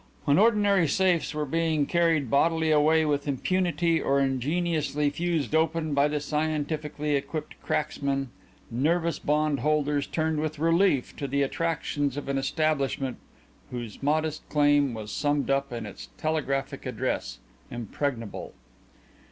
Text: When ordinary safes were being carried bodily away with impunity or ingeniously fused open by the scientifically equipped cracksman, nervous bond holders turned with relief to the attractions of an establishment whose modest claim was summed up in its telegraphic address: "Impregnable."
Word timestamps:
When 0.25 0.39
ordinary 0.39 0.87
safes 0.87 1.31
were 1.31 1.45
being 1.45 1.85
carried 1.85 2.27
bodily 2.31 2.71
away 2.71 3.05
with 3.05 3.27
impunity 3.27 4.01
or 4.01 4.19
ingeniously 4.19 5.11
fused 5.11 5.53
open 5.53 5.93
by 5.93 6.07
the 6.07 6.19
scientifically 6.19 7.15
equipped 7.15 7.53
cracksman, 7.61 8.29
nervous 8.71 9.19
bond 9.19 9.59
holders 9.59 10.07
turned 10.07 10.39
with 10.39 10.57
relief 10.57 11.15
to 11.17 11.27
the 11.27 11.43
attractions 11.43 12.17
of 12.17 12.29
an 12.29 12.39
establishment 12.39 13.17
whose 13.69 14.01
modest 14.01 14.49
claim 14.49 14.95
was 14.95 15.11
summed 15.11 15.51
up 15.51 15.71
in 15.71 15.85
its 15.85 16.09
telegraphic 16.17 16.87
address: 16.87 17.37
"Impregnable." 17.69 18.55